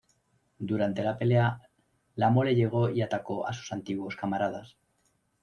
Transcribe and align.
Durante 0.69 1.03
la 1.07 1.13
pelea, 1.19 1.61
la 2.15 2.31
Mole 2.31 2.55
llegó 2.55 2.89
y 2.89 3.03
atacó 3.03 3.45
a 3.47 3.53
sus 3.53 3.71
antiguos 3.71 4.15
camaradas. 4.15 4.75